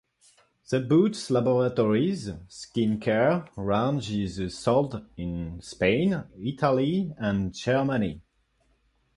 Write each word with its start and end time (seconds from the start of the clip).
The 0.67 0.79
Boots 0.79 1.29
Laboratories 1.29 2.31
skincare 2.49 3.47
range 3.55 4.09
is 4.11 4.57
sold 4.57 5.05
in 5.15 5.61
Spain, 5.61 6.23
Italy 6.39 7.13
and 7.19 7.53
Germany. 7.53 8.19